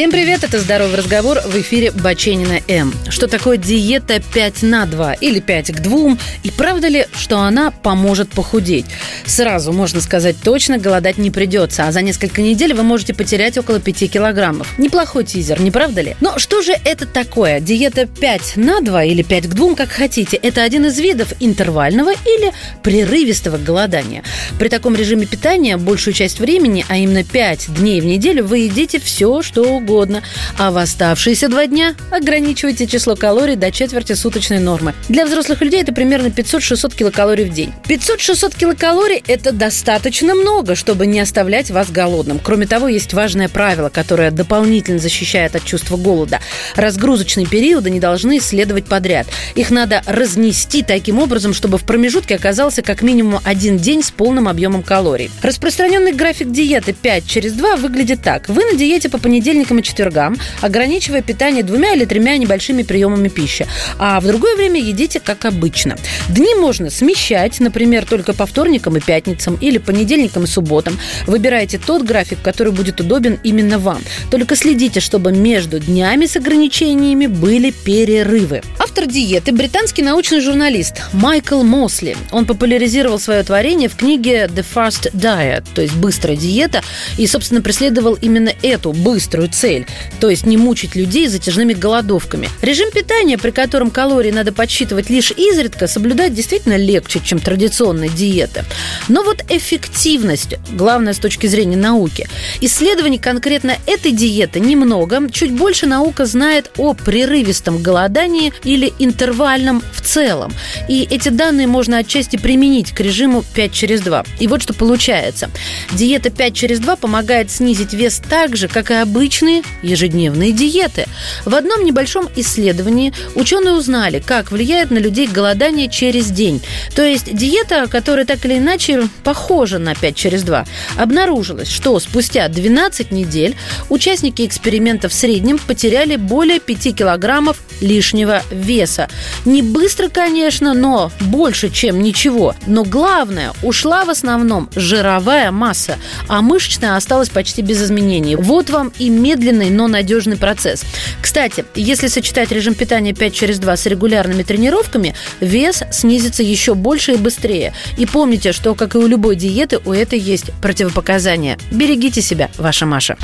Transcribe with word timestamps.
Всем 0.00 0.10
привет, 0.12 0.44
это 0.44 0.58
«Здоровый 0.58 0.96
разговор» 0.96 1.40
в 1.44 1.54
эфире 1.60 1.90
Баченина 1.90 2.60
М. 2.68 2.90
Что 3.10 3.26
такое 3.26 3.58
диета 3.58 4.22
5 4.32 4.62
на 4.62 4.86
2 4.86 5.12
или 5.12 5.40
5 5.40 5.72
к 5.72 5.80
2? 5.80 6.16
И 6.42 6.50
правда 6.50 6.88
ли, 6.88 7.06
что 7.12 7.40
она 7.40 7.70
поможет 7.70 8.30
похудеть? 8.30 8.86
Сразу 9.26 9.74
можно 9.74 10.00
сказать 10.00 10.36
точно, 10.42 10.78
голодать 10.78 11.18
не 11.18 11.30
придется, 11.30 11.86
а 11.86 11.92
за 11.92 12.00
несколько 12.00 12.40
недель 12.40 12.72
вы 12.72 12.82
можете 12.82 13.12
потерять 13.12 13.58
около 13.58 13.78
5 13.78 14.10
килограммов. 14.10 14.78
Неплохой 14.78 15.24
тизер, 15.24 15.60
не 15.60 15.70
правда 15.70 16.00
ли? 16.00 16.16
Но 16.22 16.38
что 16.38 16.62
же 16.62 16.72
это 16.86 17.04
такое? 17.04 17.60
Диета 17.60 18.06
5 18.06 18.56
на 18.56 18.80
2 18.80 19.04
или 19.04 19.22
5 19.22 19.48
к 19.48 19.50
2, 19.50 19.74
как 19.74 19.90
хотите, 19.90 20.38
это 20.38 20.62
один 20.62 20.86
из 20.86 20.98
видов 20.98 21.34
интервального 21.40 22.12
или 22.12 22.54
прерывистого 22.82 23.58
голодания. 23.58 24.22
При 24.58 24.68
таком 24.68 24.96
режиме 24.96 25.26
питания 25.26 25.76
большую 25.76 26.14
часть 26.14 26.40
времени, 26.40 26.86
а 26.88 26.96
именно 26.96 27.22
5 27.22 27.74
дней 27.74 28.00
в 28.00 28.06
неделю, 28.06 28.46
вы 28.46 28.60
едите 28.60 28.98
все, 28.98 29.42
что 29.42 29.78
угодно, 29.90 30.22
а 30.56 30.70
в 30.70 30.76
оставшиеся 30.76 31.48
два 31.48 31.66
дня 31.66 31.94
ограничивайте 32.10 32.86
число 32.86 33.16
калорий 33.16 33.56
до 33.56 33.72
четверти 33.72 34.12
суточной 34.12 34.60
нормы. 34.60 34.94
Для 35.08 35.26
взрослых 35.26 35.60
людей 35.62 35.82
это 35.82 35.92
примерно 35.92 36.28
500-600 36.28 36.96
килокалорий 36.96 37.44
в 37.44 37.52
день. 37.52 37.72
500-600 37.88 38.56
килокалорий– 38.56 39.22
это 39.26 39.52
достаточно 39.52 40.34
много, 40.34 40.74
чтобы 40.76 41.06
не 41.06 41.20
оставлять 41.20 41.70
вас 41.70 41.90
голодным. 41.90 42.38
Кроме 42.42 42.66
того, 42.66 42.88
есть 42.88 43.12
важное 43.14 43.48
правило, 43.48 43.88
которое 43.88 44.30
дополнительно 44.30 44.98
защищает 44.98 45.56
от 45.56 45.64
чувства 45.64 45.96
голода. 45.96 46.40
Разгрузочные 46.76 47.46
периоды 47.46 47.90
не 47.90 48.00
должны 48.00 48.40
следовать 48.40 48.86
подряд. 48.86 49.26
Их 49.56 49.70
надо 49.70 50.02
разнести 50.06 50.82
таким 50.82 51.18
образом, 51.18 51.52
чтобы 51.52 51.78
в 51.78 51.84
промежутке 51.84 52.36
оказался 52.36 52.82
как 52.82 53.02
минимум 53.02 53.40
один 53.44 53.76
день 53.76 54.02
с 54.02 54.10
полным 54.10 54.46
объемом 54.46 54.82
калорий. 54.82 55.30
Распространенный 55.42 56.12
график 56.12 56.52
диеты 56.52 56.92
5 56.92 57.26
через 57.26 57.52
2 57.54 57.76
выглядит 57.76 58.22
так. 58.22 58.48
Вы 58.48 58.64
на 58.64 58.76
диете 58.76 59.08
по 59.08 59.18
понедельникам 59.18 59.69
понедельникам 59.70 59.78
и 59.78 59.82
четвергам, 59.82 60.36
ограничивая 60.60 61.22
питание 61.22 61.62
двумя 61.62 61.94
или 61.94 62.04
тремя 62.04 62.36
небольшими 62.36 62.82
приемами 62.82 63.28
пищи. 63.28 63.66
А 63.98 64.20
в 64.20 64.26
другое 64.26 64.56
время 64.56 64.80
едите 64.80 65.20
как 65.20 65.44
обычно. 65.44 65.96
Дни 66.28 66.54
можно 66.54 66.90
смещать, 66.90 67.60
например, 67.60 68.04
только 68.04 68.32
по 68.32 68.46
вторникам 68.46 68.96
и 68.96 69.00
пятницам 69.00 69.56
или 69.60 69.78
понедельникам 69.78 70.44
и 70.44 70.46
субботам. 70.46 70.98
Выбирайте 71.26 71.78
тот 71.78 72.02
график, 72.02 72.38
который 72.42 72.72
будет 72.72 73.00
удобен 73.00 73.38
именно 73.44 73.78
вам. 73.78 74.02
Только 74.30 74.56
следите, 74.56 75.00
чтобы 75.00 75.32
между 75.32 75.78
днями 75.78 76.26
с 76.26 76.36
ограничениями 76.36 77.26
были 77.26 77.70
перерывы. 77.70 78.62
Автор 79.00 79.14
диеты– 79.14 79.52
британский 79.54 80.02
научный 80.02 80.40
журналист 80.40 80.96
Майкл 81.14 81.62
Мосли. 81.62 82.18
Он 82.32 82.44
популяризировал 82.44 83.18
свое 83.18 83.42
творение 83.42 83.88
в 83.88 83.96
книге 83.96 84.44
«The 84.44 84.62
Fast 84.74 85.10
Diet», 85.14 85.64
то 85.74 85.80
есть 85.80 85.94
«Быстрая 85.94 86.36
диета», 86.36 86.82
и, 87.16 87.26
собственно, 87.26 87.62
преследовал 87.62 88.12
именно 88.20 88.52
эту 88.62 88.92
быструю 88.92 89.48
цель, 89.48 89.86
то 90.20 90.28
есть 90.28 90.44
не 90.44 90.58
мучить 90.58 90.96
людей 90.96 91.28
затяжными 91.28 91.72
голодовками. 91.72 92.50
Режим 92.60 92.90
питания, 92.90 93.38
при 93.38 93.52
котором 93.52 93.90
калории 93.90 94.32
надо 94.32 94.52
подсчитывать 94.52 95.08
лишь 95.08 95.30
изредка, 95.30 95.86
соблюдать 95.86 96.34
действительно 96.34 96.76
легче, 96.76 97.22
чем 97.24 97.38
традиционная 97.38 98.10
диета. 98.10 98.66
Но 99.08 99.22
вот 99.22 99.42
эффективность, 99.48 100.56
главное 100.72 101.14
с 101.14 101.18
точки 101.18 101.46
зрения 101.46 101.78
науки. 101.78 102.28
Исследований 102.60 103.18
конкретно 103.18 103.78
этой 103.86 104.12
диеты 104.12 104.60
немного, 104.60 105.26
чуть 105.32 105.52
больше 105.52 105.86
наука 105.86 106.26
знает 106.26 106.70
о 106.76 106.92
прерывистом 106.92 107.82
голодании 107.82 108.52
или 108.62 108.89
интервальном 108.98 109.82
в 109.92 110.00
целом. 110.00 110.52
И 110.88 111.06
эти 111.10 111.28
данные 111.28 111.66
можно 111.66 111.98
отчасти 111.98 112.36
применить 112.36 112.92
к 112.92 113.00
режиму 113.00 113.44
5 113.54 113.72
через 113.72 114.00
2. 114.00 114.24
И 114.38 114.46
вот 114.46 114.62
что 114.62 114.74
получается. 114.74 115.50
Диета 115.92 116.30
5 116.30 116.54
через 116.54 116.80
2 116.80 116.96
помогает 116.96 117.50
снизить 117.50 117.92
вес 117.92 118.20
так 118.28 118.56
же, 118.56 118.68
как 118.68 118.90
и 118.90 118.94
обычные 118.94 119.62
ежедневные 119.82 120.52
диеты. 120.52 121.06
В 121.44 121.54
одном 121.54 121.84
небольшом 121.84 122.28
исследовании 122.36 123.12
ученые 123.34 123.74
узнали, 123.74 124.22
как 124.24 124.50
влияет 124.50 124.90
на 124.90 124.98
людей 124.98 125.26
голодание 125.26 125.88
через 125.88 126.30
день. 126.30 126.60
То 126.94 127.02
есть 127.04 127.34
диета, 127.34 127.86
которая 127.88 128.24
так 128.24 128.44
или 128.44 128.58
иначе 128.58 129.08
похожа 129.24 129.78
на 129.78 129.94
5 129.94 130.16
через 130.16 130.42
2. 130.42 130.64
Обнаружилось, 130.96 131.70
что 131.70 131.98
спустя 132.00 132.48
12 132.48 133.10
недель 133.10 133.56
участники 133.88 134.46
эксперимента 134.46 135.08
в 135.08 135.14
среднем 135.14 135.58
потеряли 135.58 136.16
более 136.16 136.60
5 136.60 136.96
килограммов 136.96 137.58
лишнего 137.80 138.42
веса. 138.70 139.08
Не 139.44 139.62
быстро, 139.62 140.08
конечно, 140.08 140.74
но 140.74 141.10
больше, 141.20 141.70
чем 141.70 142.02
ничего. 142.02 142.54
Но 142.66 142.84
главное, 142.84 143.52
ушла 143.62 144.04
в 144.04 144.10
основном 144.10 144.70
жировая 144.76 145.50
масса, 145.50 145.98
а 146.28 146.40
мышечная 146.40 146.96
осталась 146.96 147.30
почти 147.30 147.62
без 147.62 147.82
изменений. 147.82 148.36
Вот 148.36 148.70
вам 148.70 148.92
и 148.98 149.10
медленный, 149.10 149.70
но 149.70 149.88
надежный 149.88 150.36
процесс. 150.36 150.84
Кстати, 151.20 151.64
если 151.74 152.06
сочетать 152.06 152.52
режим 152.52 152.74
питания 152.74 153.12
5 153.12 153.34
через 153.34 153.58
2 153.58 153.76
с 153.76 153.86
регулярными 153.86 154.44
тренировками, 154.44 155.16
вес 155.40 155.82
снизится 155.90 156.42
еще 156.44 156.74
больше 156.74 157.14
и 157.14 157.16
быстрее. 157.16 157.72
И 157.98 158.06
помните, 158.06 158.52
что, 158.52 158.74
как 158.76 158.94
и 158.94 158.98
у 158.98 159.06
любой 159.06 159.34
диеты, 159.34 159.80
у 159.84 159.92
этой 159.92 160.18
есть 160.18 160.52
противопоказания. 160.62 161.58
Берегите 161.72 162.22
себя, 162.22 162.50
ваша 162.56 162.86
Маша. 162.86 163.16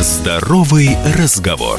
Здоровый 0.00 0.96
разговор. 1.18 1.78